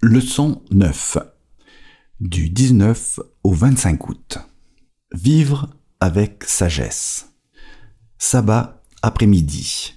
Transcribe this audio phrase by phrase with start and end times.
[0.00, 1.18] Leçon 9
[2.20, 4.38] du 19 au 25 août.
[5.12, 7.34] Vivre avec sagesse.
[8.16, 9.96] Sabbat après-midi.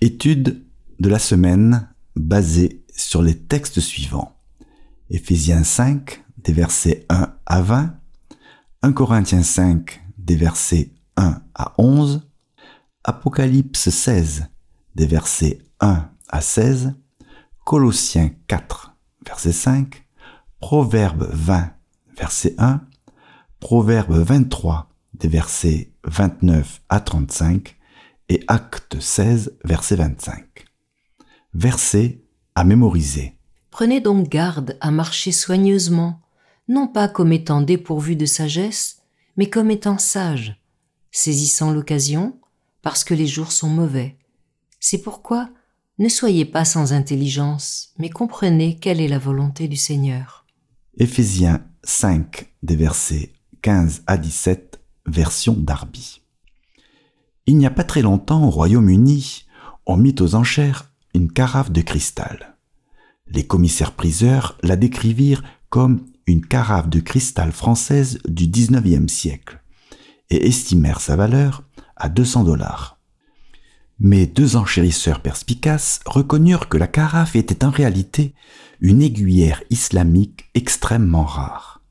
[0.00, 0.66] Étude
[0.98, 4.36] de la semaine basée sur les textes suivants.
[5.08, 7.94] Éphésiens 5 des versets 1 à 20,
[8.82, 12.28] 1 Corinthiens 5 des versets 1 à 11,
[13.04, 14.46] Apocalypse 16
[14.96, 16.94] des versets 1 à 16,
[17.64, 18.91] Colossiens 4
[19.26, 20.04] verset 5,
[20.60, 21.72] Proverbe 20,
[22.16, 22.80] verset 1,
[23.60, 27.76] Proverbe 23, des versets 29 à 35,
[28.28, 30.64] et Acte 16, verset 25.
[31.54, 32.22] Verset
[32.54, 33.36] à mémoriser.
[33.70, 36.20] Prenez donc garde à marcher soigneusement,
[36.68, 39.02] non pas comme étant dépourvu de sagesse,
[39.36, 40.60] mais comme étant sage,
[41.10, 42.38] saisissant l'occasion,
[42.82, 44.18] parce que les jours sont mauvais.
[44.80, 45.48] C'est pourquoi
[45.98, 50.46] ne soyez pas sans intelligence, mais comprenez quelle est la volonté du Seigneur.
[50.98, 56.22] Éphésiens 5 des versets 15 à 17, version Darby.
[57.46, 59.44] Il n'y a pas très longtemps au Royaume-Uni,
[59.86, 62.56] on mit aux enchères une carafe de cristal.
[63.26, 69.62] Les commissaires-priseurs la décrivirent comme une carafe de cristal française du 19e siècle
[70.30, 71.64] et estimèrent sa valeur
[71.96, 73.01] à 200 dollars.
[73.98, 78.34] Mais deux enchérisseurs perspicaces reconnurent que la carafe était en réalité
[78.80, 81.82] une aiguillère islamique extrêmement rare.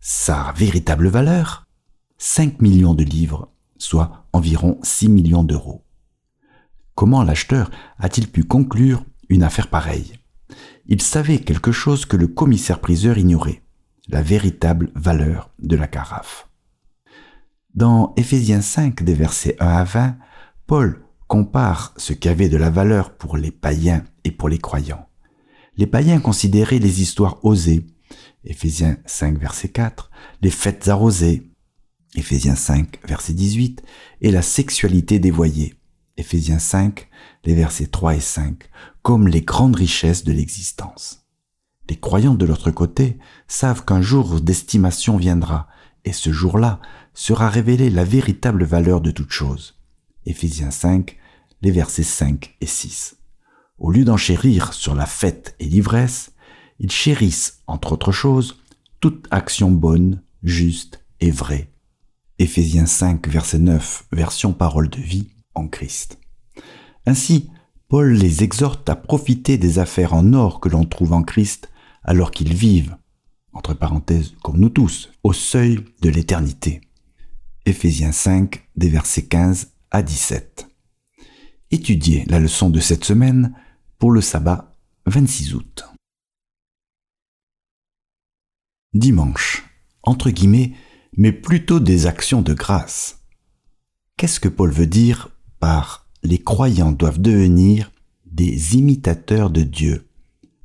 [0.00, 1.68] Sa véritable valeur
[2.18, 5.84] 5 millions de livres, soit environ 6 millions d'euros.
[6.96, 10.18] Comment l'acheteur a-t-il pu conclure une affaire pareille?
[10.86, 13.62] Il savait quelque chose que le commissaire-priseur ignorait,
[14.08, 16.48] la véritable valeur de la carafe.
[17.74, 20.16] Dans Éphésiens 5 des versets 1 à 20,
[20.66, 25.06] Paul compare ce qui avait de la valeur pour les païens et pour les croyants.
[25.76, 27.86] Les païens considéraient les histoires osées,
[28.44, 30.10] Éphésiens 5 verset 4,
[30.42, 31.52] les fêtes arrosées,
[32.14, 33.82] Éphésiens 5 verset 18,
[34.22, 35.74] et la sexualité dévoyée,
[36.16, 37.08] Éphésiens 5,
[37.44, 38.68] les versets 3 et 5,
[39.02, 41.26] comme les grandes richesses de l'existence.
[41.90, 45.68] Les croyants de l'autre côté savent qu'un jour d'estimation viendra,
[46.04, 46.80] et ce jour-là
[47.12, 49.78] sera révélée la véritable valeur de toute chose.
[50.26, 51.16] Éphésiens 5,
[51.62, 53.16] les versets 5 et 6.
[53.78, 56.32] Au lieu d'enchérir sur la fête et l'ivresse,
[56.78, 58.58] ils chérissent, entre autres choses,
[59.00, 61.72] toute action bonne, juste et vraie.
[62.38, 66.18] Éphésiens 5, verset 9, version parole de vie en Christ.
[67.06, 67.50] Ainsi,
[67.88, 71.70] Paul les exhorte à profiter des affaires en or que l'on trouve en Christ
[72.04, 72.96] alors qu'ils vivent,
[73.52, 76.80] entre parenthèses comme nous tous, au seuil de l'éternité.
[77.66, 80.67] Éphésiens 5, des versets 15 à 17.
[81.70, 83.54] Étudiez la leçon de cette semaine
[83.98, 84.74] pour le sabbat
[85.04, 85.84] 26 août.
[88.94, 89.64] Dimanche,
[90.02, 90.72] entre guillemets,
[91.14, 93.20] mais plutôt des actions de grâce.
[94.16, 95.28] Qu'est-ce que Paul veut dire
[95.60, 97.92] par les croyants doivent devenir
[98.24, 100.08] des imitateurs de Dieu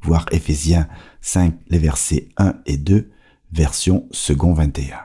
[0.01, 0.87] Voir Éphésiens
[1.19, 3.11] 5, les versets 1 et 2,
[3.51, 4.99] version second 21.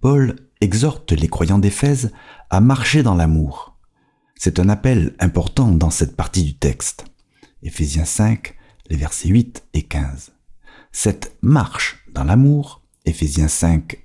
[0.00, 2.12] Paul exhorte les croyants d'Éphèse
[2.50, 3.73] à marcher dans l'amour.
[4.36, 7.04] C'est un appel important dans cette partie du texte.
[7.62, 8.54] Éphésiens 5,
[8.90, 10.32] les versets 8 et 15.
[10.92, 14.04] Cette marche dans l'amour, Éphésiens 5,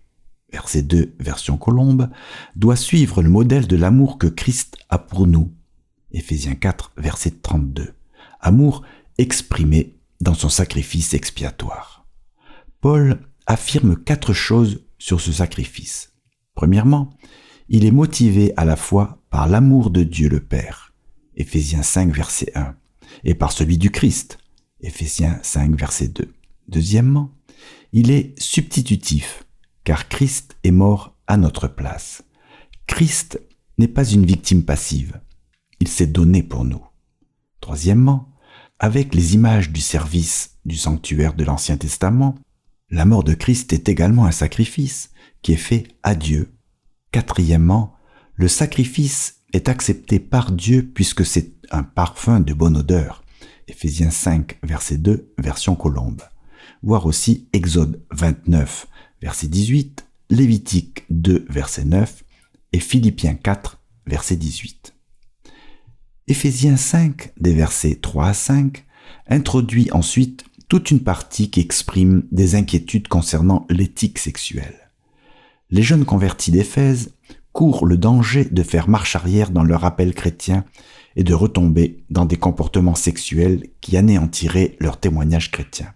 [0.52, 2.10] verset 2, version colombe,
[2.56, 5.52] doit suivre le modèle de l'amour que Christ a pour nous.
[6.12, 7.94] Éphésiens 4, verset 32.
[8.40, 8.84] Amour
[9.18, 12.06] exprimé dans son sacrifice expiatoire.
[12.82, 16.14] Paul affirme quatre choses sur ce sacrifice.
[16.56, 17.10] Premièrement,
[17.68, 20.94] il est motivé à la fois par l'amour de Dieu le Père,
[21.36, 22.76] Éphésiens 5 verset 1,
[23.24, 24.40] et par celui du Christ,
[24.82, 26.34] Éphésiens 5 verset 2.
[26.68, 27.32] Deuxièmement,
[27.92, 29.46] il est substitutif,
[29.84, 32.24] car Christ est mort à notre place.
[32.88, 33.40] Christ
[33.78, 35.20] n'est pas une victime passive,
[35.80, 36.84] il s'est donné pour nous.
[37.62, 38.34] Troisièmement,
[38.80, 42.36] avec les images du service du sanctuaire de l'Ancien Testament,
[42.90, 45.12] la mort de Christ est également un sacrifice
[45.42, 46.54] qui est fait à Dieu.
[47.12, 47.94] Quatrièmement,
[48.40, 53.22] le sacrifice est accepté par Dieu puisque c'est un parfum de bonne odeur.
[53.68, 56.22] Éphésiens 5, verset 2, version colombe.
[56.82, 58.88] Voir aussi Exode 29,
[59.22, 62.24] verset 18, Lévitique 2, verset 9
[62.72, 63.78] et Philippiens 4,
[64.08, 64.96] verset 18.
[66.30, 68.86] Éphésiens 5, des versets 3 à 5,
[69.28, 74.92] introduit ensuite toute une partie qui exprime des inquiétudes concernant l'éthique sexuelle.
[75.72, 77.12] Les jeunes convertis d'Éphèse
[77.54, 80.66] courent le danger de faire marche arrière dans leur appel chrétien
[81.16, 85.94] et de retomber dans des comportements sexuels qui anéantiraient leur témoignage chrétien.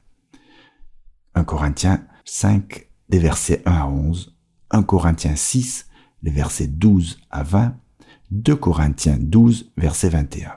[1.35, 4.35] 1 Corinthiens 5, des versets 1 à 11,
[4.71, 5.87] 1 Corinthiens 6,
[6.23, 7.75] les versets 12 à 20,
[8.31, 10.53] 2 Corinthiens 12, verset 21.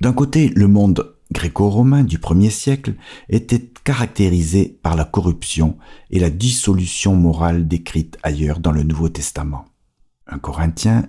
[0.00, 2.94] D'un côté, le monde gréco-romain du premier siècle
[3.28, 5.76] était caractérisé par la corruption
[6.10, 9.64] et la dissolution morale décrite ailleurs dans le Nouveau Testament.
[10.30, 11.08] 1 Corinthiens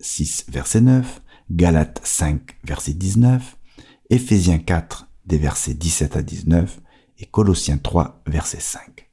[0.00, 1.22] 6, verset 9,
[1.52, 3.56] Galates 5, verset 19,
[4.10, 6.80] Éphésiens 4, des versets 17 à 19,
[7.18, 9.08] et Colossiens 3, verset 5.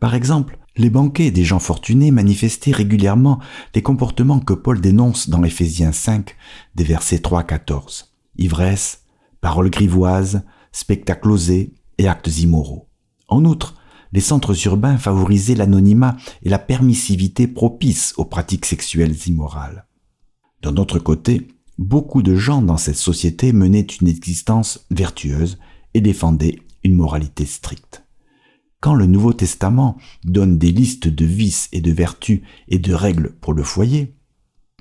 [0.00, 3.40] Par exemple, les banquets des gens fortunés manifestaient régulièrement
[3.74, 6.36] les comportements que Paul dénonce dans Éphésiens 5,
[6.74, 8.12] des versets 3 à 14.
[8.36, 9.04] Ivresse,
[9.40, 10.42] paroles grivoises,
[10.72, 12.88] spectacles osés et actes immoraux.
[13.28, 13.76] En outre,
[14.12, 19.86] les centres urbains favorisaient l'anonymat et la permissivité propice aux pratiques sexuelles immorales.
[20.62, 25.58] D'un autre côté, beaucoup de gens dans cette société menaient une existence vertueuse
[25.94, 28.04] et défendaient une moralité stricte.
[28.80, 33.34] Quand le Nouveau Testament donne des listes de vices et de vertus et de règles
[33.40, 34.14] pour le foyer,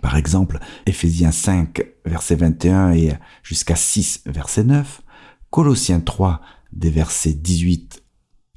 [0.02, 5.02] par exemple Ephésiens 5 verset 21 et jusqu'à 6 verset 9,
[5.50, 6.42] Colossiens 3
[6.74, 8.04] des versets 18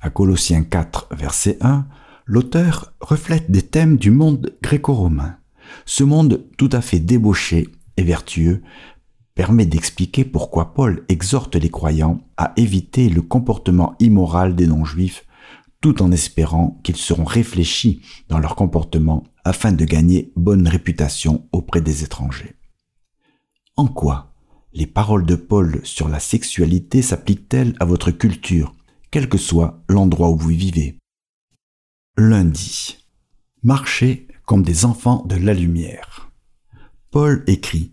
[0.01, 1.87] à Colossiens 4 verset 1,
[2.27, 5.37] l'auteur reflète des thèmes du monde gréco-romain.
[5.85, 8.63] Ce monde tout à fait débauché et vertueux
[9.35, 15.25] permet d'expliquer pourquoi Paul exhorte les croyants à éviter le comportement immoral des non-juifs
[15.81, 21.81] tout en espérant qu'ils seront réfléchis dans leur comportement afin de gagner bonne réputation auprès
[21.81, 22.55] des étrangers.
[23.77, 24.27] En quoi
[24.73, 28.75] les paroles de Paul sur la sexualité s'appliquent-elles à votre culture,
[29.11, 30.99] quel que soit l'endroit où vous vivez
[32.17, 32.99] Lundi.
[33.63, 36.31] Marchez comme des enfants de la lumière.
[37.11, 37.93] Paul écrit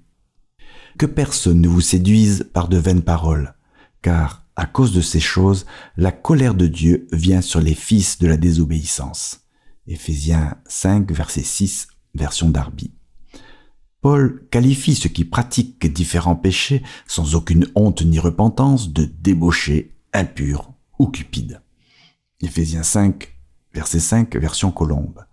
[0.97, 3.55] Que personne ne vous séduise par de vaines paroles,
[4.01, 5.65] car à cause de ces choses,
[5.97, 9.41] la colère de Dieu vient sur les fils de la désobéissance.
[9.87, 12.91] Éphésiens 5, verset 6, version Darby.
[14.01, 20.76] Paul qualifie ceux qui pratiquent différents péchés sans aucune honte ni repentance de débauchés, impurs
[20.99, 21.11] ou.
[22.41, 23.33] Éphésiens 5,
[23.73, 25.25] verset 5, version Colombe.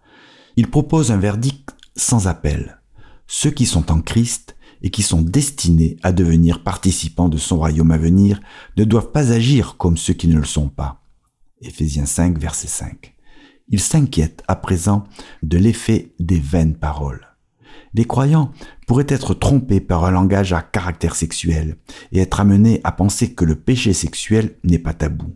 [0.57, 2.81] Il propose un verdict sans appel.
[3.27, 7.91] Ceux qui sont en Christ et qui sont destinés à devenir participants de son royaume
[7.91, 8.41] à venir
[8.77, 11.03] ne doivent pas agir comme ceux qui ne le sont pas.
[11.61, 13.15] Éphésiens 5, verset 5.
[13.69, 15.05] Il s'inquiète à présent
[15.43, 17.27] de l'effet des vaines paroles.
[17.95, 18.53] Les croyants
[18.87, 21.77] pourraient être trompés par un langage à caractère sexuel
[22.13, 25.35] et être amenés à penser que le péché sexuel n'est pas tabou.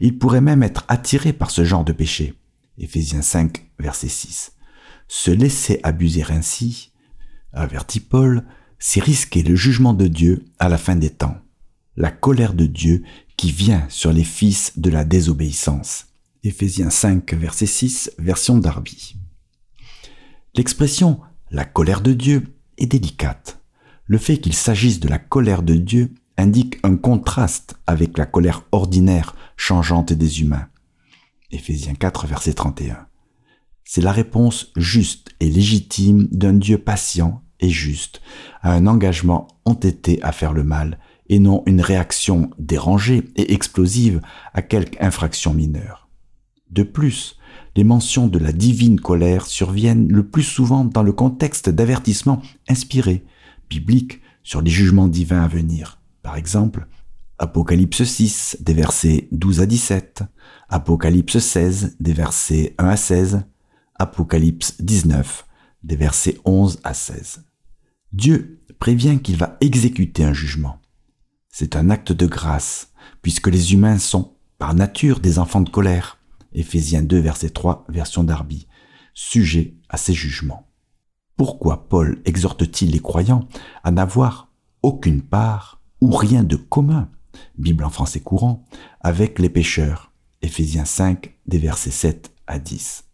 [0.00, 2.34] Ils pourraient même être attirés par ce genre de péché.
[2.78, 4.52] Éphésiens 5, verset 6.
[5.08, 6.92] Se laisser abuser ainsi,
[7.52, 8.44] avertit Paul,
[8.78, 11.36] c'est risquer le jugement de Dieu à la fin des temps,
[11.96, 13.04] la colère de Dieu
[13.36, 16.06] qui vient sur les fils de la désobéissance.
[16.44, 19.16] Éphésiens 5, verset 6, version Darby.
[20.54, 21.20] L'expression
[21.52, 22.46] la colère de Dieu
[22.78, 23.60] est délicate.
[24.06, 28.64] Le fait qu'il s'agisse de la colère de Dieu indique un contraste avec la colère
[28.72, 30.66] ordinaire, changeante des humains.
[31.52, 33.06] Éphésiens 4, verset 31.
[33.84, 38.20] C'est la réponse juste et légitime d'un Dieu patient et juste
[38.60, 40.98] à un engagement entêté à faire le mal
[41.28, 44.20] et non une réaction dérangée et explosive
[44.52, 46.08] à quelque infraction mineure.
[46.70, 47.38] De plus,
[47.76, 53.24] les mentions de la divine colère surviennent le plus souvent dans le contexte d'avertissements inspirés,
[53.70, 56.01] bibliques, sur les jugements divins à venir.
[56.22, 56.86] Par exemple,
[57.38, 60.22] Apocalypse 6, des versets 12 à 17,
[60.68, 63.42] Apocalypse 16, des versets 1 à 16,
[63.96, 65.46] Apocalypse 19,
[65.82, 67.44] des versets 11 à 16.
[68.12, 70.80] Dieu prévient qu'il va exécuter un jugement.
[71.48, 76.18] C'est un acte de grâce, puisque les humains sont, par nature, des enfants de colère.
[76.52, 78.68] Éphésiens 2, verset 3, version Darby,
[79.14, 80.68] sujet à ces jugements.
[81.36, 83.48] Pourquoi Paul exhorte-t-il les croyants
[83.82, 84.52] à n'avoir
[84.82, 87.08] aucune part ou rien de commun,
[87.56, 88.64] Bible en français courant,
[89.00, 93.04] avec les pécheurs Éphésiens 5, des versets 7 à 10.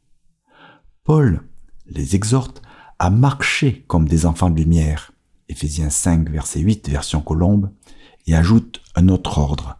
[1.04, 1.42] Paul
[1.86, 2.62] les exhorte
[2.98, 5.12] à marcher comme des enfants de lumière.
[5.50, 7.70] Éphésiens 5, verset 8, version Colombe,
[8.26, 9.78] et ajoute un autre ordre.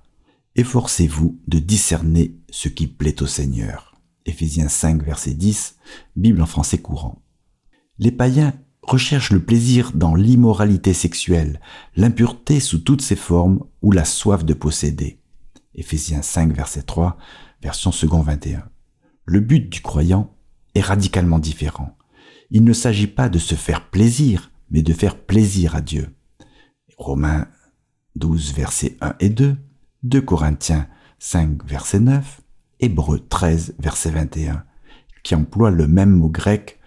[0.55, 3.99] Efforcez-vous de discerner ce qui plaît au Seigneur.
[4.27, 5.79] Éphésiens 5, verset 10,
[6.15, 7.23] Bible en français courant.
[7.99, 8.53] Les païens
[8.89, 11.61] recherchent le plaisir dans l'immoralité sexuelle,
[11.97, 15.21] l'impureté sous toutes ses formes ou la soif de posséder.
[15.75, 17.17] Éphésiens 5, verset 3,
[17.63, 18.65] version second 21.
[19.25, 20.35] Le but du croyant
[20.75, 21.99] est radicalement différent
[22.51, 26.15] il ne s'agit pas de se faire plaisir, mais de faire plaisir à Dieu.
[26.97, 27.47] Romains
[28.17, 29.57] 12, versets 1 et 2,
[30.03, 32.41] 2 Corinthiens 5, verset 9,
[32.81, 34.65] Hébreux 13, verset 21,
[35.23, 36.79] qui emploie le même mot grec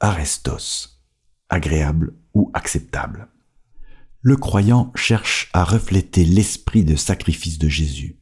[0.00, 0.95] arestos,
[1.48, 3.28] agréable ou acceptable.
[4.20, 8.18] Le croyant cherche à refléter l'esprit de sacrifice de Jésus.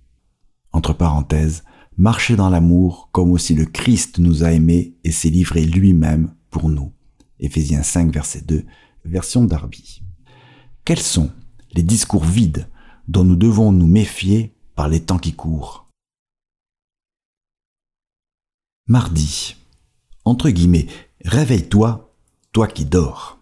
[0.73, 1.64] Entre parenthèses,
[1.97, 6.69] marcher dans l'amour comme aussi le Christ nous a aimés et s'est livré lui-même pour
[6.69, 6.93] nous.
[7.40, 8.64] Éphésiens 5, verset 2,
[9.04, 10.02] version Darby.
[10.85, 11.33] Quels sont
[11.73, 12.69] les discours vides
[13.09, 15.88] dont nous devons nous méfier par les temps qui courent?
[18.87, 19.57] Mardi.
[20.26, 20.87] Entre guillemets,
[21.25, 22.04] réveille-toi,
[22.55, 23.41] toi qui dors.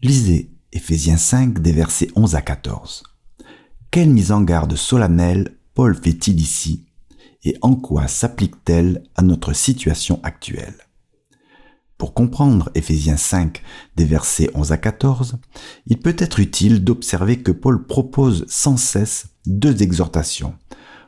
[0.00, 3.02] Lisez Éphésiens 5 des versets 11 à 14.
[3.90, 6.86] Quelle mise en garde solennelle Paul fait-il ici
[7.44, 10.88] et en quoi s'applique-t-elle à notre situation actuelle?
[11.98, 13.62] Pour comprendre Éphésiens 5
[13.96, 15.36] des versets 11 à 14,
[15.84, 20.54] il peut être utile d'observer que Paul propose sans cesse deux exhortations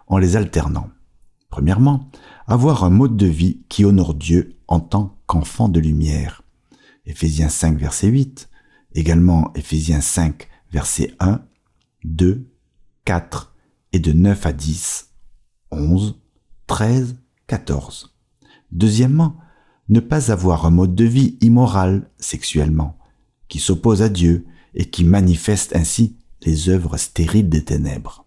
[0.06, 0.90] en les alternant.
[1.48, 2.10] Premièrement,
[2.46, 6.41] avoir un mode de vie qui honore Dieu en tant qu'enfant de lumière.
[7.04, 8.48] Éphésiens 5 verset 8,
[8.94, 11.44] également Éphésiens 5 verset 1,
[12.04, 12.48] 2,
[13.04, 13.54] 4
[13.92, 15.10] et de 9 à 10,
[15.70, 16.20] 11,
[16.66, 17.16] 13,
[17.46, 18.16] 14.
[18.70, 19.36] Deuxièmement,
[19.88, 22.96] ne pas avoir un mode de vie immoral sexuellement,
[23.48, 28.26] qui s'oppose à Dieu et qui manifeste ainsi les œuvres stériles des ténèbres.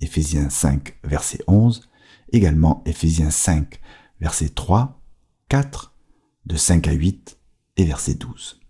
[0.00, 1.88] Éphésiens 5, verset 11,
[2.32, 3.80] également Éphésiens 5,
[4.20, 5.00] verset 3,
[5.48, 5.94] 4,
[6.44, 7.35] de 5 à 8
[7.76, 8.60] et verset 12.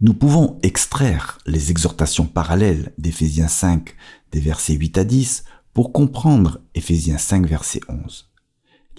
[0.00, 3.94] Nous pouvons extraire les exhortations parallèles d'Éphésiens 5
[4.32, 5.44] des versets 8 à 10
[5.74, 8.30] pour comprendre Éphésiens 5 verset 11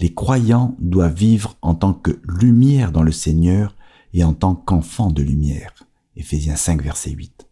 [0.02, 3.76] les croyants doivent vivre en tant que lumière dans le Seigneur
[4.14, 5.74] et en tant qu'enfants de lumière.
[6.16, 7.48] Éphésiens 5, verset 8.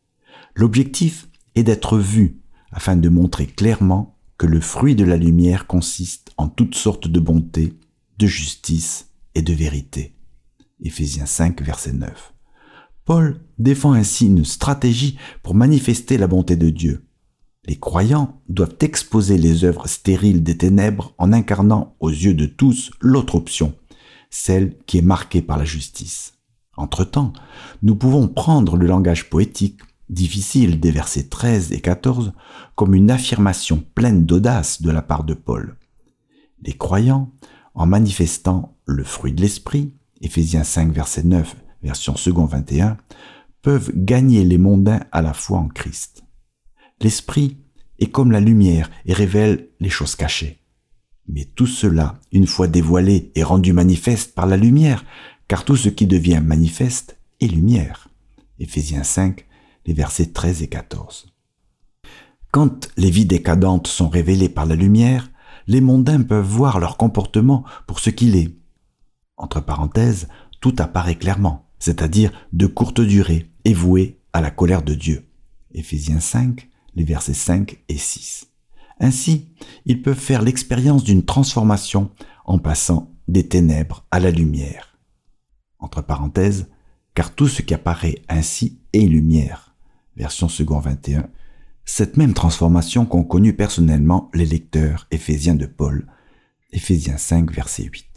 [0.56, 6.32] L'objectif est d'être vu afin de montrer clairement que le fruit de la lumière consiste
[6.38, 7.74] en toutes sortes de bonté,
[8.18, 10.14] de justice et de vérité.
[10.82, 12.34] Éphésiens 5, verset 9.
[13.06, 17.06] Paul défend ainsi une stratégie pour manifester la bonté de Dieu.
[17.66, 22.92] Les croyants doivent exposer les œuvres stériles des ténèbres en incarnant aux yeux de tous
[23.02, 23.74] l'autre option,
[24.30, 26.34] celle qui est marquée par la justice.
[26.78, 27.34] Entre-temps,
[27.84, 32.32] nous pouvons prendre le langage poétique, difficile des versets 13 et 14,
[32.76, 35.78] comme une affirmation pleine d'audace de la part de Paul.
[36.62, 37.32] Les croyants,
[37.76, 42.98] en manifestant le fruit de l'esprit, Éphésiens 5 verset 9, version second 21,
[43.62, 46.24] peuvent gagner les mondains à la foi en Christ.
[47.02, 47.58] L'esprit
[48.00, 50.60] est comme la lumière et révèle les choses cachées.
[51.28, 55.06] Mais tout cela, une fois dévoilé, est rendu manifeste par la lumière,
[55.48, 58.10] car tout ce qui devient manifeste est lumière.
[58.60, 59.46] Éphésiens 5,
[59.86, 61.28] les versets 13 et 14.
[62.52, 65.30] Quand les vies décadentes sont révélées par la lumière,
[65.68, 68.59] les mondains peuvent voir leur comportement pour ce qu'il est.
[69.40, 70.28] Entre parenthèses,
[70.60, 75.26] tout apparaît clairement, c'est-à-dire de courte durée et voué à la colère de Dieu.
[75.72, 78.48] Éphésiens 5, les versets 5 et 6.
[79.00, 79.48] Ainsi,
[79.86, 82.12] ils peuvent faire l'expérience d'une transformation
[82.46, 85.00] en passant des ténèbres à la lumière.
[85.80, 86.70] Entre parenthèses,
[87.14, 89.74] car tout ce qui apparaît ainsi est lumière.
[90.18, 91.30] Version second 21.
[91.86, 96.08] Cette même transformation qu'ont connue personnellement les lecteurs éphésiens de Paul.
[96.72, 98.09] Éphésiens 5, verset 8.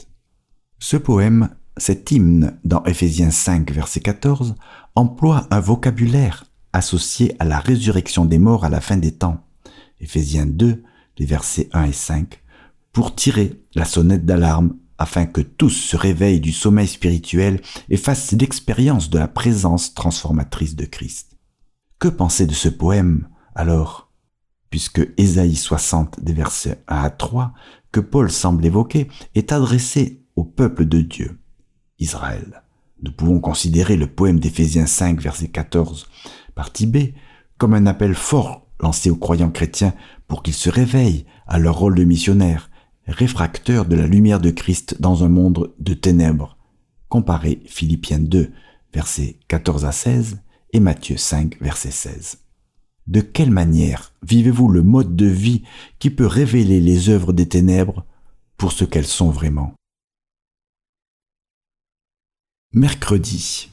[0.85, 4.57] Ce poème, cet hymne dans Éphésiens 5, verset 14,
[4.97, 9.47] emploie un vocabulaire associé à la résurrection des morts à la fin des temps.
[10.01, 10.83] Éphésiens 2,
[11.19, 12.43] les versets 1 et 5,
[12.91, 18.33] pour tirer la sonnette d'alarme afin que tous se réveillent du sommeil spirituel et fassent
[18.33, 21.39] l'expérience de la présence transformatrice de Christ.
[22.01, 24.11] Que penser de ce poème alors?
[24.69, 27.53] Puisque Ésaïe 60 des versets 1 à 3
[27.93, 31.39] que Paul semble évoquer est adressé au peuple de Dieu,
[31.99, 32.63] Israël.
[33.03, 36.09] Nous pouvons considérer le poème d'Éphésiens 5 verset 14
[36.55, 37.15] partie B,
[37.59, 39.95] comme un appel fort lancé aux croyants chrétiens
[40.29, 42.71] pour qu'ils se réveillent à leur rôle de missionnaire,
[43.07, 46.57] réfracteurs de la lumière de Christ dans un monde de ténèbres.
[47.09, 48.53] Comparez Philippiens 2,
[48.93, 50.41] versets 14 à 16
[50.73, 52.39] et Matthieu 5, verset 16.
[53.07, 55.63] De quelle manière vivez-vous le mode de vie
[55.99, 58.07] qui peut révéler les œuvres des ténèbres
[58.57, 59.75] pour ce qu'elles sont vraiment?
[62.75, 63.69] Mercredi.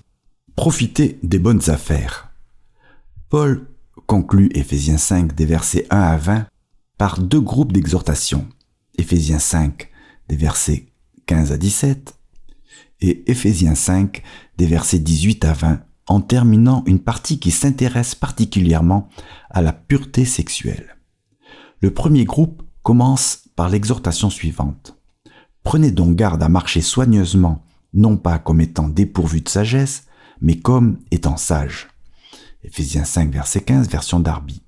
[0.57, 2.33] Profitez des bonnes affaires.
[3.29, 3.65] Paul
[4.07, 6.47] conclut Éphésiens 5 des versets 1 à 20
[6.97, 8.45] par deux groupes d'exhortations.
[8.97, 9.89] Éphésiens 5
[10.27, 10.87] des versets
[11.27, 12.19] 15 à 17
[12.99, 14.21] et Éphésiens 5
[14.57, 19.07] des versets 18 à 20 en terminant une partie qui s'intéresse particulièrement
[19.49, 20.97] à la pureté sexuelle.
[21.79, 24.97] Le premier groupe commence par l'exhortation suivante.
[25.63, 30.03] Prenez donc garde à marcher soigneusement, non pas comme étant dépourvu de sagesse,
[30.41, 31.87] mais comme étant sage.
[32.63, 34.61] Éphésiens 5, verset 15, version Darby.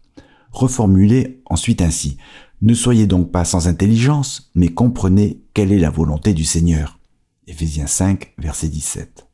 [0.51, 2.17] Reformulez ensuite ainsi.
[2.61, 6.99] Ne soyez donc pas sans intelligence, mais comprenez quelle est la volonté du Seigneur.
[7.47, 9.27] Éphésiens 5, verset 17.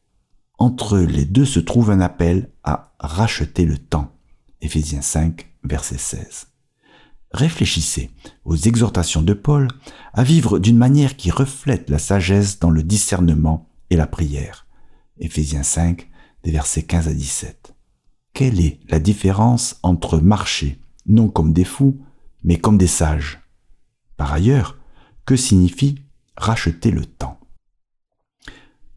[0.59, 4.13] Entre les deux se trouve un appel à racheter le temps.
[4.61, 6.47] Éphésiens 5, verset 16.
[7.31, 8.09] Réfléchissez
[8.45, 9.67] aux exhortations de Paul
[10.13, 14.67] à vivre d'une manière qui reflète la sagesse dans le discernement et la prière.
[15.19, 16.09] Éphésiens 5,
[16.43, 17.75] des versets 15 à 17.
[18.33, 21.99] Quelle est la différence entre marcher, non comme des fous,
[22.43, 23.41] mais comme des sages?
[24.15, 24.77] Par ailleurs,
[25.25, 25.95] que signifie
[26.35, 27.39] racheter le temps?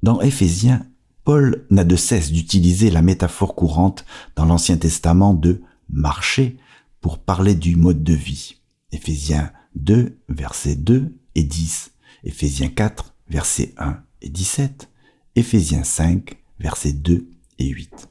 [0.03, 0.87] Dans Éphésiens,
[1.25, 4.05] Paul n'a de cesse d'utiliser la métaphore courante
[4.37, 6.57] dans l'Ancien Testament de marcher
[7.01, 8.57] pour parler du mode de vie.
[8.93, 11.93] Éphésiens 2, versets 2 et 10,
[12.25, 14.91] Éphésiens 4, versets 1 et 17,
[15.37, 18.09] Éphésiens 5, versets 2 et 8.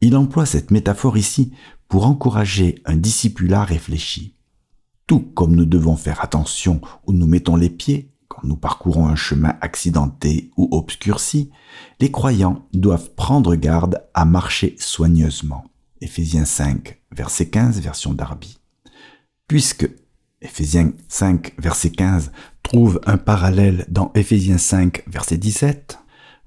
[0.00, 1.52] Il emploie cette métaphore ici
[1.88, 4.34] pour encourager un discipulat réfléchi.
[5.06, 9.14] Tout comme nous devons faire attention où nous mettons les pieds quand nous parcourons un
[9.14, 11.50] chemin accidenté ou obscurci,
[12.00, 15.64] les croyants doivent prendre garde à marcher soigneusement.
[16.00, 18.58] Éphésiens 5, verset 15, version Darby.
[19.48, 19.88] Puisque
[20.40, 25.98] Éphésiens 5, verset 15 trouve un parallèle dans Éphésiens 5, verset 17,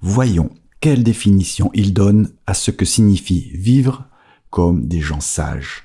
[0.01, 4.05] voyons quelle définition il donne à ce que signifie vivre
[4.49, 5.83] comme des gens sages.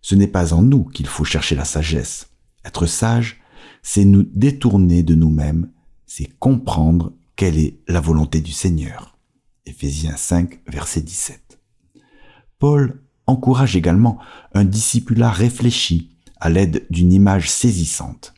[0.00, 2.28] Ce n'est pas en nous qu'il faut chercher la sagesse.
[2.64, 3.40] Être sage,
[3.82, 5.70] c'est nous détourner de nous-mêmes,
[6.06, 9.16] c'est comprendre quelle est la volonté du Seigneur.
[9.64, 11.60] Éphésiens 5, verset 17.
[12.58, 14.18] Paul encourage également
[14.54, 18.34] un discipulat réfléchi à l'aide d'une image saisissante.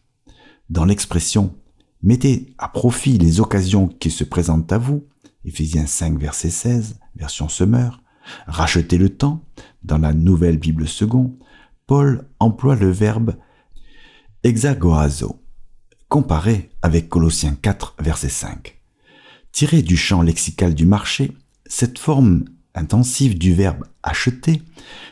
[0.70, 1.54] Dans l'expression.
[2.02, 5.06] Mettez à profit les occasions qui se présentent à vous,
[5.44, 8.02] Éphésiens 5, verset 16, version Semeur,
[8.46, 9.44] Rachetez le temps,
[9.82, 11.36] dans la nouvelle Bible second,
[11.86, 13.36] Paul emploie le verbe
[14.42, 15.42] exagoazo,
[16.08, 18.80] comparé avec Colossiens 4, verset 5.
[19.52, 21.32] Tiré du champ lexical du marché,
[21.66, 24.62] cette forme intensive du verbe acheter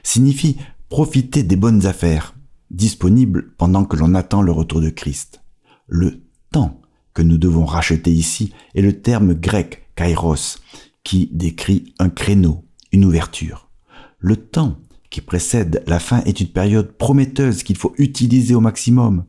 [0.03, 0.57] signifie
[0.89, 2.35] profiter des bonnes affaires
[2.71, 5.42] disponibles pendant que l'on attend le retour de Christ.
[5.95, 6.81] Le temps
[7.13, 10.59] que nous devons racheter ici est le terme grec kairos
[11.05, 13.69] qui décrit un créneau, une ouverture.
[14.19, 14.79] Le temps
[15.11, 19.27] qui précède la fin est une période prometteuse qu'il faut utiliser au maximum.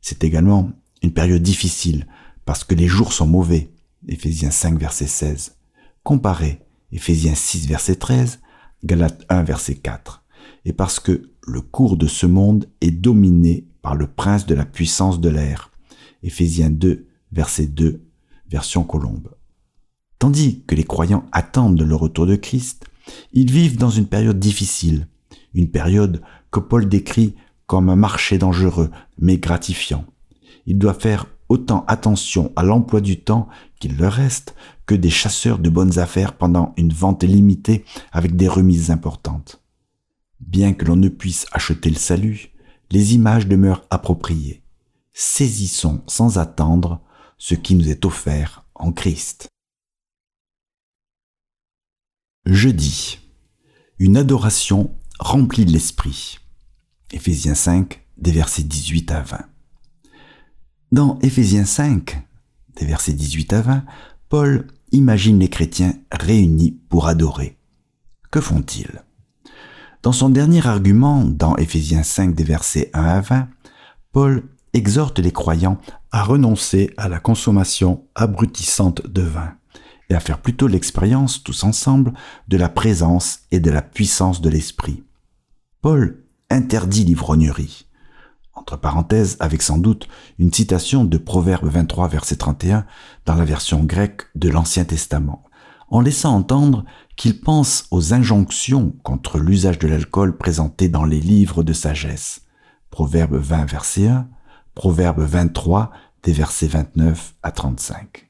[0.00, 0.70] C'est également
[1.02, 2.06] une période difficile
[2.46, 3.70] parce que les jours sont mauvais.
[4.08, 5.58] Éphésiens 5 verset 16.
[6.02, 6.60] Comparez
[6.92, 8.40] Éphésiens 6 verset 13,
[8.84, 10.24] Galates 1 verset 4.
[10.64, 14.64] Et parce que le cours de ce monde est dominé par le prince de la
[14.64, 15.69] puissance de l'air.
[16.22, 18.02] Éphésiens 2 verset 2,
[18.50, 19.30] version Colombe.
[20.18, 22.84] Tandis que les croyants attendent le retour de Christ,
[23.32, 25.06] ils vivent dans une période difficile,
[25.54, 27.34] une période que Paul décrit
[27.66, 30.04] comme un marché dangereux mais gratifiant.
[30.66, 34.54] Ils doivent faire autant attention à l'emploi du temps qu'il leur reste
[34.86, 39.62] que des chasseurs de bonnes affaires pendant une vente limitée avec des remises importantes.
[40.40, 42.50] Bien que l'on ne puisse acheter le salut,
[42.90, 44.59] les images demeurent appropriées.
[45.22, 47.02] Saisissons sans attendre
[47.36, 49.48] ce qui nous est offert en Christ.
[52.46, 53.18] Jeudi.
[53.98, 56.38] Une adoration remplie de l'esprit.
[57.10, 59.44] Éphésiens 5, des versets 18 à 20.
[60.90, 62.26] Dans Éphésiens 5,
[62.76, 63.84] des versets 18 à 20,
[64.30, 67.58] Paul imagine les chrétiens réunis pour adorer.
[68.30, 69.02] Que font-ils?
[70.02, 73.48] Dans son dernier argument, dans Éphésiens 5 des versets 1 à 20,
[74.12, 75.78] Paul exhorte les croyants
[76.12, 79.54] à renoncer à la consommation abrutissante de vin
[80.08, 82.12] et à faire plutôt l'expérience tous ensemble
[82.48, 85.04] de la présence et de la puissance de l'esprit.
[85.80, 87.86] Paul interdit l'ivrognerie.
[88.54, 92.84] Entre parenthèses, avec sans doute une citation de Proverbe 23, verset 31
[93.24, 95.44] dans la version grecque de l'Ancien Testament,
[95.88, 96.84] en laissant entendre
[97.16, 102.42] qu'il pense aux injonctions contre l'usage de l'alcool présentées dans les livres de sagesse.
[102.90, 104.28] Proverbe 20, verset 1,
[104.74, 105.90] Proverbe 23,
[106.22, 108.28] des versets 29 à 35.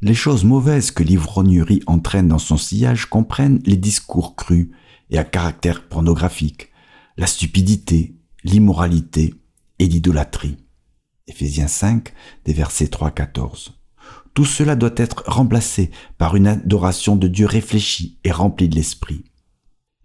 [0.00, 4.70] Les choses mauvaises que l'ivrognerie entraîne dans son sillage comprennent les discours crus
[5.10, 6.70] et à caractère pornographique,
[7.16, 9.34] la stupidité, l'immoralité
[9.78, 10.56] et l'idolâtrie.
[11.28, 12.12] Éphésiens 5,
[12.44, 13.78] des versets 3 à 14.
[14.34, 19.24] Tout cela doit être remplacé par une adoration de Dieu réfléchie et remplie de l'Esprit.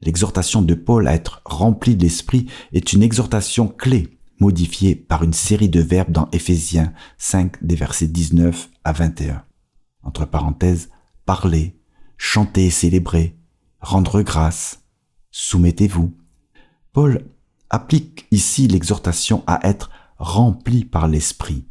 [0.01, 5.33] L'exhortation de Paul à être rempli de l'Esprit est une exhortation clé, modifiée par une
[5.33, 9.43] série de verbes dans Éphésiens 5 des versets 19 à 21.
[10.03, 10.89] Entre parenthèses,
[11.25, 11.79] parler,
[12.17, 13.37] chanter et célébrer,
[13.79, 14.83] rendre grâce,
[15.31, 16.15] soumettez-vous.
[16.93, 17.25] Paul
[17.69, 21.67] applique ici l'exhortation à être rempli par l'Esprit.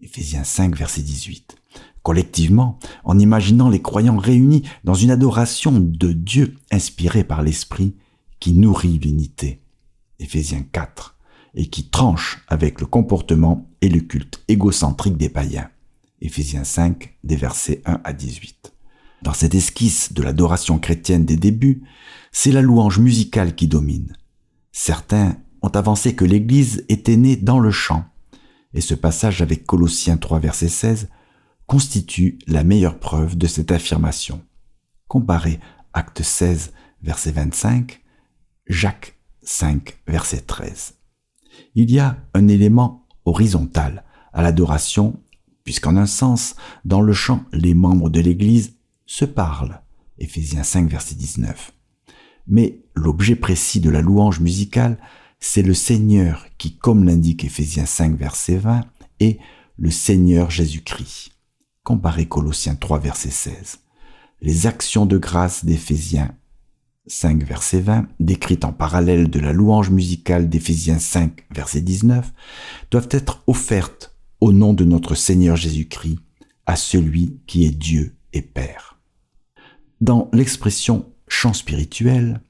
[0.00, 1.56] Éphésiens 5 verset 18
[2.04, 7.96] collectivement, en imaginant les croyants réunis dans une adoration de Dieu inspirée par l'Esprit
[8.38, 9.62] qui nourrit l'unité.
[10.20, 11.13] Éphésiens 4,
[11.54, 15.70] et qui tranche avec le comportement et le culte égocentrique des païens.
[16.20, 18.72] Éphésiens 5, des versets 1 à 18.
[19.22, 21.82] Dans cette esquisse de l'adoration chrétienne des débuts,
[22.32, 24.16] c'est la louange musicale qui domine.
[24.72, 28.04] Certains ont avancé que l'Église était née dans le chant,
[28.74, 31.08] et ce passage avec Colossiens 3 verset 16
[31.66, 34.42] constitue la meilleure preuve de cette affirmation.
[35.08, 35.60] Comparez
[35.92, 38.02] Acte 16, verset 25,
[38.66, 40.94] Jacques 5, verset 13.
[41.74, 45.20] Il y a un élément horizontal à l'adoration,
[45.64, 48.74] puisqu'en un sens, dans le chant, les membres de l'Église
[49.06, 49.80] se parlent.
[50.18, 51.72] Éphésiens 5, verset 19.
[52.46, 54.98] Mais l'objet précis de la louange musicale,
[55.40, 58.82] c'est le Seigneur qui, comme l'indique Éphésiens 5, verset 20,
[59.20, 59.38] est
[59.76, 61.32] le Seigneur Jésus-Christ.
[61.82, 63.80] Comparez Colossiens 3, verset 16.
[64.40, 66.34] Les actions de grâce d'Éphésiens
[67.06, 72.32] 5, verset 20, décrites en parallèle de la louange musicale d'Éphésiens 5, verset 19,
[72.90, 76.18] doivent être offertes au nom de notre Seigneur Jésus-Christ
[76.64, 78.98] à celui qui est Dieu et Père.
[80.00, 82.40] Dans l'expression chant spirituel,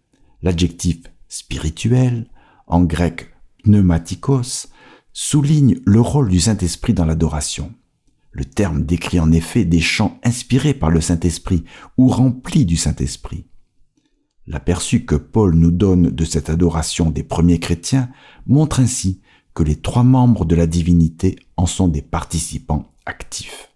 [0.42, 2.28] l'adjectif spirituel,
[2.68, 4.68] en grec pneumatikos,
[5.12, 7.72] souligne le rôle du Saint-Esprit dans l'adoration.
[8.30, 11.64] Le terme décrit en effet des chants inspirés par le Saint-Esprit
[11.96, 13.46] ou remplis du Saint-Esprit.
[14.46, 18.10] L'aperçu que Paul nous donne de cette adoration des premiers chrétiens
[18.46, 19.22] montre ainsi
[19.54, 23.70] que les trois membres de la divinité en sont des participants actifs.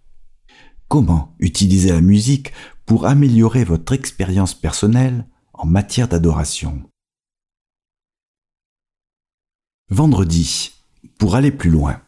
[0.88, 2.52] Comment utiliser la musique
[2.85, 6.83] pour améliorer votre expérience personnelle en matière d'adoration?
[9.90, 10.72] Vendredi,
[11.18, 12.00] pour aller plus loin.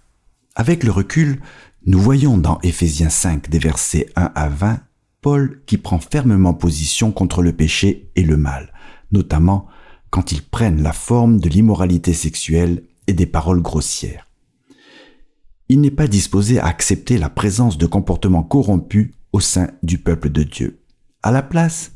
[0.54, 1.40] Avec le recul,
[1.86, 4.80] nous voyons dans Éphésiens 5 des versets 1 à 20
[5.20, 8.72] Paul qui prend fermement position contre le péché et le mal,
[9.12, 9.66] notamment
[10.10, 14.26] quand ils prennent la forme de l'immoralité sexuelle et des paroles grossières.
[15.68, 20.30] Il n'est pas disposé à accepter la présence de comportements corrompus au sein du peuple
[20.30, 20.80] de Dieu.
[21.22, 21.92] À la place,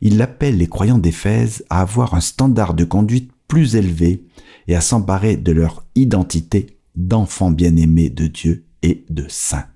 [0.00, 4.24] il appelle les croyants d'Éphèse à avoir un standard de conduite plus élevé
[4.68, 9.66] et à s'emparer de leur identité d'enfants bien-aimés de Dieu et de saints.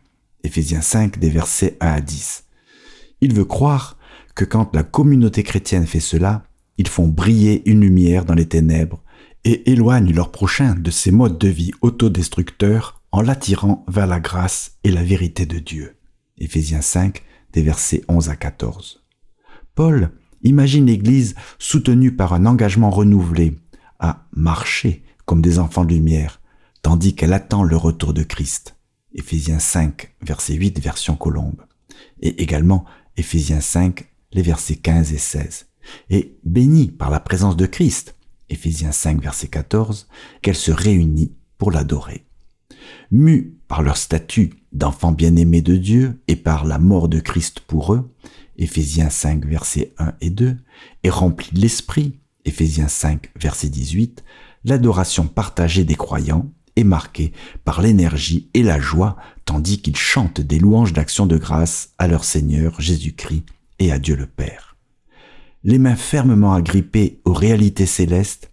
[0.44, 2.44] Éphésiens 5 des versets 1 à 10.
[3.20, 3.98] Il veut croire
[4.34, 6.44] que quand la communauté chrétienne fait cela,
[6.78, 9.02] ils font briller une lumière dans les ténèbres
[9.44, 14.78] et éloignent leur prochain de ces modes de vie autodestructeurs en l'attirant vers la grâce
[14.84, 15.96] et la vérité de Dieu.
[16.38, 19.04] Éphésiens 5 des versets 11 à 14.
[19.74, 20.10] Paul
[20.42, 23.58] imagine l'Église soutenue par un engagement renouvelé
[23.98, 26.40] à marcher comme des enfants de lumière,
[26.82, 28.76] tandis qu'elle attend le retour de Christ.
[29.12, 31.62] Éphésiens 5, verset 8, version colombe.
[32.20, 32.84] Et également
[33.20, 35.66] Éphésiens 5, les versets 15 et 16.
[36.08, 38.16] Et bénie par la présence de Christ,
[38.48, 40.08] Éphésiens 5, verset 14,
[40.40, 42.24] qu'elle se réunit pour l'adorer.
[43.10, 47.92] Mus par leur statut d'enfants bien-aimés de Dieu et par la mort de Christ pour
[47.92, 48.10] eux,
[48.56, 50.56] Éphésiens 5, versets 1 et 2,
[51.02, 54.24] et remplis de l'Esprit, Éphésiens 5, verset 18,
[54.64, 57.32] l'adoration partagée des croyants est marqué
[57.64, 62.24] par l'énergie et la joie, tandis qu'ils chantent des louanges d'action de grâce à leur
[62.24, 63.44] Seigneur Jésus-Christ
[63.78, 64.76] et à Dieu le Père.
[65.62, 68.50] Les mains fermement agrippées aux réalités célestes,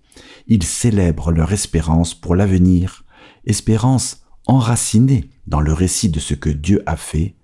[0.47, 3.05] ils célèbrent leur espérance pour l'avenir,
[3.45, 7.35] espérance enracinée dans le récit de ce que Dieu a fait,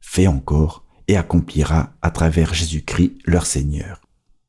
[0.00, 4.00] fait encore et accomplira à travers Jésus-Christ leur Seigneur.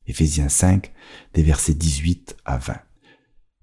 [0.08, 0.92] Éphésiens 5,
[1.34, 2.76] des versets 18 à 20.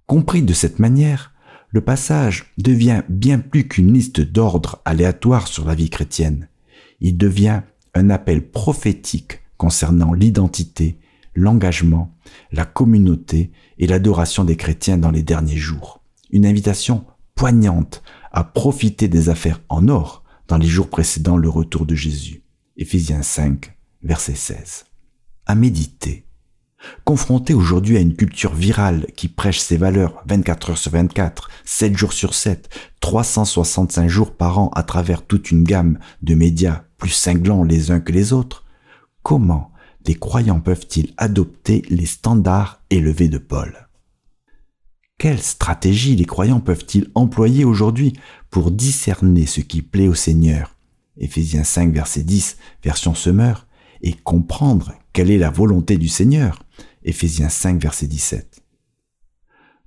[0.06, 1.31] Compris de cette manière,
[1.72, 6.48] le passage devient bien plus qu'une liste d'ordres aléatoires sur la vie chrétienne.
[7.00, 7.62] Il devient
[7.94, 10.98] un appel prophétique concernant l'identité,
[11.34, 12.14] l'engagement,
[12.52, 16.02] la communauté et l'adoration des chrétiens dans les derniers jours.
[16.30, 21.86] Une invitation poignante à profiter des affaires en or dans les jours précédant le retour
[21.86, 22.42] de Jésus.
[22.76, 24.84] Éphésiens 5, verset 16.
[25.46, 26.26] À méditer.
[27.04, 31.96] Confrontés aujourd'hui à une culture virale qui prêche ses valeurs 24 heures sur 24, 7
[31.96, 32.68] jours sur 7,
[33.00, 38.00] 365 jours par an à travers toute une gamme de médias plus cinglants les uns
[38.00, 38.64] que les autres,
[39.22, 39.72] comment
[40.06, 43.88] les croyants peuvent-ils adopter les standards élevés de Paul?
[45.18, 48.12] Quelle stratégie les croyants peuvent-ils employer aujourd'hui
[48.50, 50.76] pour discerner ce qui plaît au Seigneur?
[51.16, 53.66] Éphésiens 5 verset 10 version Semeur
[54.02, 56.61] et comprendre quelle est la volonté du Seigneur
[57.04, 58.62] Éphésiens 5 verset 17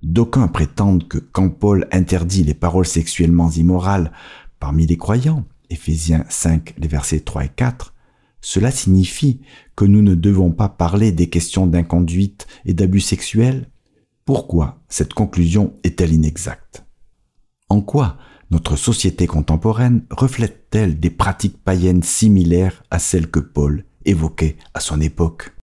[0.02, 4.12] D'aucuns prétendent que quand Paul interdit les paroles sexuellement immorales
[4.60, 7.94] parmi les croyants, Éphésiens 5 les versets 3 et 4,
[8.42, 9.40] cela signifie
[9.74, 13.70] que nous ne devons pas parler des questions d'inconduite et d'abus sexuels.
[14.26, 16.84] Pourquoi cette conclusion est-elle inexacte?
[17.68, 18.18] En quoi
[18.50, 25.00] notre société contemporaine reflète-t-elle des pratiques païennes similaires à celles que Paul évoquait à son
[25.00, 25.52] époque?